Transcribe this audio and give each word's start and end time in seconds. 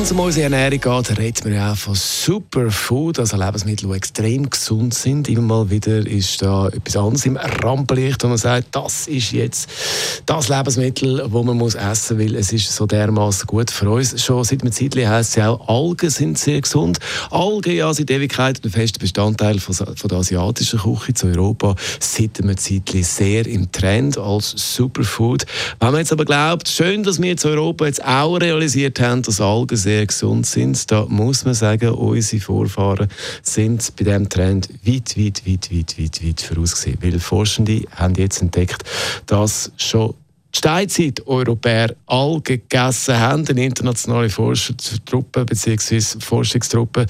Wenn 0.00 0.06
es 0.06 0.12
um 0.12 0.20
unsere 0.20 0.44
Ernährung 0.44 0.80
geht, 0.80 1.18
reden 1.18 1.44
wir 1.44 1.52
ja 1.52 1.72
auch 1.72 1.76
von 1.76 1.94
Superfood, 1.94 3.18
also 3.18 3.36
Lebensmittel, 3.36 3.86
die 3.86 3.94
extrem 3.94 4.48
gesund 4.48 4.94
sind. 4.94 5.28
Immer 5.28 5.42
mal 5.42 5.70
wieder 5.70 6.06
ist 6.06 6.40
da 6.40 6.68
etwas 6.68 6.96
anderes 6.96 7.26
im 7.26 7.36
Rampenlicht, 7.36 8.24
wo 8.24 8.28
man 8.28 8.38
sagt, 8.38 8.68
das 8.70 9.08
ist 9.08 9.32
jetzt 9.32 9.68
das 10.24 10.48
Lebensmittel, 10.48 11.18
das 11.18 11.30
man 11.30 11.54
muss 11.54 11.74
essen 11.74 12.16
muss, 12.16 12.24
weil 12.24 12.34
es 12.34 12.50
ist 12.50 12.74
so 12.74 12.86
dermaßen 12.86 13.46
gut 13.46 13.70
für 13.70 13.90
uns. 13.90 14.24
Schon 14.24 14.42
seit 14.42 14.62
einer 14.62 14.70
Zeit 14.70 14.96
heisst 14.96 15.30
es 15.30 15.36
ja 15.36 15.50
auch, 15.50 15.68
Algen 15.68 16.08
sind 16.08 16.38
sehr 16.38 16.62
gesund. 16.62 16.98
Algen 17.30 17.76
ja 17.76 17.92
seit 17.92 18.10
Ewigkeit 18.10 18.64
ein 18.64 18.70
fester 18.70 19.00
Bestandteil 19.00 19.60
von, 19.60 19.74
von 19.74 20.08
der 20.08 20.16
asiatischen 20.16 20.78
Küche 20.78 21.12
zu 21.12 21.26
Europa. 21.26 21.74
Seit 21.98 22.42
einer 22.42 22.56
Zeit 22.56 22.88
sehr 23.02 23.46
im 23.46 23.70
Trend 23.70 24.16
als 24.16 24.54
Superfood. 24.56 25.44
Wenn 25.78 25.90
man 25.90 26.00
jetzt 26.00 26.12
aber 26.12 26.24
glaubt, 26.24 26.70
schön, 26.70 27.02
dass 27.02 27.20
wir 27.20 27.32
in 27.32 27.38
Europa 27.44 27.84
jetzt 27.84 28.02
auch 28.02 28.36
realisiert 28.36 28.98
haben, 28.98 29.20
dass 29.20 29.42
Algen 29.42 29.76
sehr 29.76 29.89
gesund 30.06 30.46
sind, 30.46 30.90
da 30.90 31.06
muss 31.08 31.44
man 31.44 31.54
sagen, 31.54 31.90
unsere 31.90 32.42
Vorfahren 32.42 33.08
sind 33.42 33.92
bei 33.96 34.04
diesem 34.04 34.28
Trend 34.28 34.68
weit, 34.84 35.16
weit, 35.16 35.46
weit, 35.46 35.70
weit, 35.72 35.98
weit, 35.98 36.24
weit 36.24 36.40
vorausgesehen. 36.40 36.98
Weil 37.00 37.18
Forschende 37.20 37.84
haben 37.96 38.14
jetzt 38.14 38.42
entdeckt, 38.42 38.82
dass 39.26 39.72
schon 39.76 40.14
die 40.54 40.58
Steinzeit 40.58 41.26
Europäer 41.26 41.94
Algen 42.06 42.42
gegessen 42.42 43.18
haben, 43.18 43.46
eine 43.46 43.64
internationale 43.64 44.30
Forschertruppe 44.30 45.44
bzw. 45.44 46.00
Forschungstruppe 46.20 47.06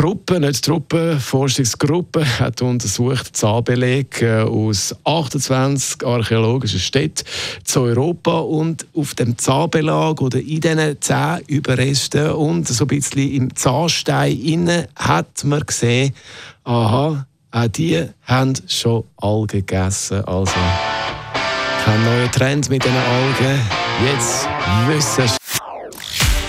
Gruppe, 0.00 0.40
nicht 0.40 0.64
Truppe, 0.64 1.20
Forschungsgruppe 1.20 2.24
hat 2.38 2.62
untersucht 2.62 3.36
Zahnbeleg 3.36 4.22
äh, 4.22 4.40
aus 4.40 4.96
28 5.04 6.06
archäologischen 6.06 6.80
Städten 6.80 7.22
zu 7.64 7.80
Europa 7.82 8.38
und 8.38 8.86
auf 8.94 9.14
dem 9.14 9.36
Zahnbelag 9.36 10.22
oder 10.22 10.38
in 10.38 10.62
diesen 10.62 10.98
Zahnüberresten 11.02 12.30
und 12.30 12.66
so 12.66 12.84
ein 12.84 12.88
bisschen 12.88 13.30
im 13.30 13.54
Zahnstein 13.54 14.40
innen 14.40 14.86
hat 14.96 15.44
man 15.44 15.66
gesehen, 15.66 16.14
aha, 16.64 17.26
auch 17.50 17.68
die 17.68 18.02
haben 18.24 18.54
schon 18.68 19.04
Algen 19.18 19.48
gegessen. 19.48 20.24
Also 20.24 20.54
kein 21.84 22.02
neuer 22.04 22.30
Trend 22.30 22.70
mit 22.70 22.82
diesen 22.82 22.96
Algen. 22.96 23.60
Jetzt 24.10 24.48
wissen 24.88 25.39